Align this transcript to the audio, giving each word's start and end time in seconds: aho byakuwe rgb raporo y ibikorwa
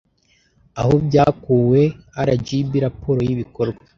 aho 0.79 0.93
byakuwe 1.07 1.81
rgb 2.27 2.69
raporo 2.85 3.19
y 3.27 3.31
ibikorwa 3.35 3.83